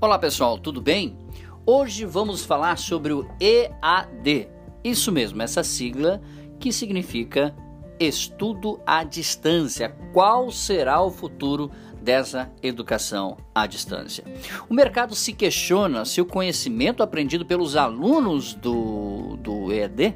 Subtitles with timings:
[0.00, 1.18] Olá pessoal, tudo bem?
[1.66, 4.48] Hoje vamos falar sobre o EAD.
[4.84, 6.20] Isso mesmo, essa sigla
[6.60, 7.52] que significa
[7.98, 9.88] estudo à distância.
[10.12, 11.68] Qual será o futuro
[12.00, 14.22] dessa educação à distância?
[14.70, 20.14] O mercado se questiona se o conhecimento aprendido pelos alunos do, do EAD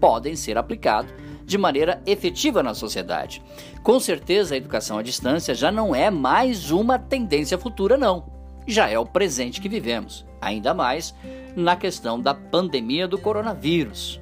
[0.00, 1.12] podem ser aplicado
[1.44, 3.42] de maneira efetiva na sociedade.
[3.82, 8.39] Com certeza, a educação à distância já não é mais uma tendência futura, não.
[8.70, 11.12] Já é o presente que vivemos, ainda mais
[11.56, 14.20] na questão da pandemia do coronavírus.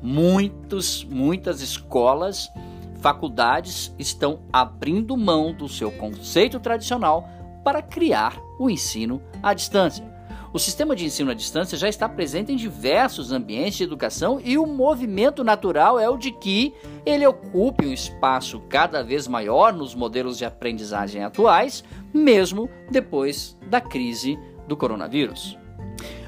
[0.00, 2.48] Muitos, muitas escolas,
[3.00, 7.28] faculdades estão abrindo mão do seu conceito tradicional
[7.64, 10.06] para criar o ensino à distância.
[10.50, 14.56] O sistema de ensino à distância já está presente em diversos ambientes de educação e
[14.56, 16.72] o movimento natural é o de que
[17.04, 21.84] ele ocupe um espaço cada vez maior nos modelos de aprendizagem atuais,
[22.14, 25.58] mesmo depois da crise do coronavírus.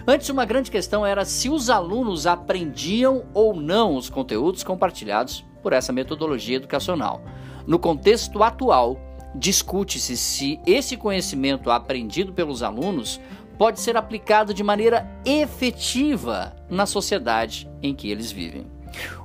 [0.06, 5.72] Antes, uma grande questão era se os alunos aprendiam ou não os conteúdos compartilhados por
[5.72, 7.22] essa metodologia educacional.
[7.66, 8.98] No contexto atual,
[9.34, 13.20] discute-se se esse conhecimento aprendido pelos alunos
[13.60, 18.66] pode ser aplicado de maneira efetiva na sociedade em que eles vivem.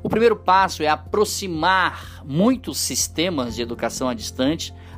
[0.03, 4.11] O primeiro passo é aproximar muitos sistemas de educação à,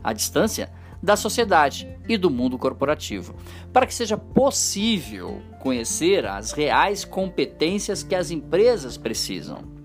[0.03, 0.71] à distância
[1.03, 3.35] da sociedade e do mundo corporativo,
[3.71, 9.76] para que seja possível conhecer as reais competências que as empresas precisam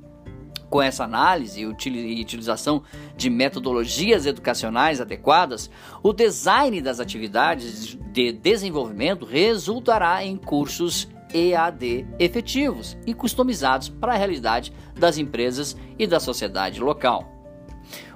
[0.72, 2.82] com essa análise e utilização
[3.14, 5.70] de metodologias educacionais adequadas,
[6.02, 14.16] o design das atividades de desenvolvimento resultará em cursos EAD efetivos e customizados para a
[14.16, 17.30] realidade das empresas e da sociedade local.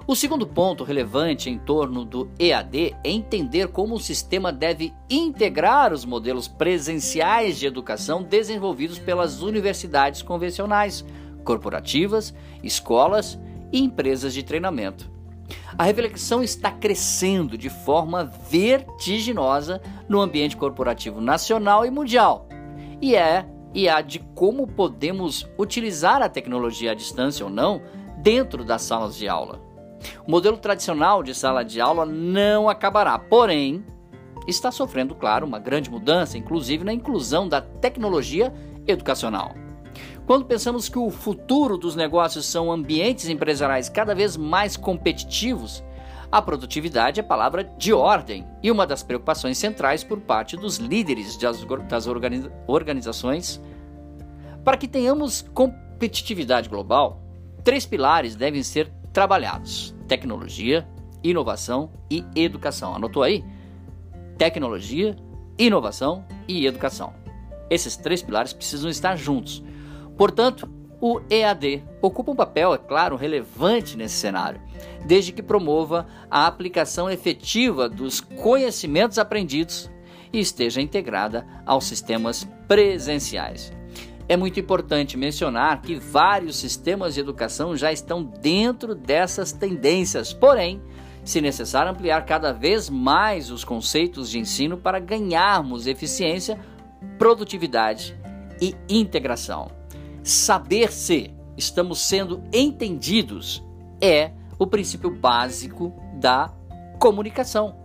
[0.06, 5.92] O segundo ponto relevante em torno do EAD é entender como o sistema deve integrar
[5.92, 11.04] os modelos presenciais de educação desenvolvidos pelas universidades convencionais,
[11.46, 13.38] corporativas, escolas
[13.72, 15.10] e empresas de treinamento.
[15.78, 22.48] A reflexão está crescendo de forma vertiginosa no ambiente corporativo nacional e mundial.
[23.00, 27.82] E é e a de como podemos utilizar a tecnologia à distância ou não
[28.18, 29.60] dentro das salas de aula.
[30.26, 33.84] O modelo tradicional de sala de aula não acabará, porém,
[34.46, 38.52] está sofrendo, claro, uma grande mudança, inclusive na inclusão da tecnologia
[38.86, 39.65] educacional.
[40.26, 45.84] Quando pensamos que o futuro dos negócios são ambientes empresariais cada vez mais competitivos,
[46.32, 51.38] a produtividade é palavra de ordem e uma das preocupações centrais por parte dos líderes
[51.38, 51.64] das
[52.66, 53.62] organizações.
[54.64, 57.22] Para que tenhamos competitividade global,
[57.62, 60.88] três pilares devem ser trabalhados: tecnologia,
[61.22, 62.96] inovação e educação.
[62.96, 63.44] Anotou aí?
[64.36, 65.14] Tecnologia,
[65.56, 67.14] inovação e educação.
[67.70, 69.62] Esses três pilares precisam estar juntos
[70.16, 70.68] Portanto,
[71.00, 74.60] o EAD ocupa um papel, é claro, relevante nesse cenário,
[75.04, 79.90] desde que promova a aplicação efetiva dos conhecimentos aprendidos
[80.32, 83.72] e esteja integrada aos sistemas presenciais.
[84.28, 90.82] É muito importante mencionar que vários sistemas de educação já estão dentro dessas tendências, porém,
[91.24, 96.58] se necessário ampliar cada vez mais os conceitos de ensino para ganharmos eficiência,
[97.18, 98.18] produtividade
[98.60, 99.75] e integração.
[100.26, 103.64] Saber se estamos sendo entendidos
[104.00, 106.52] é o princípio básico da
[106.98, 107.76] comunicação.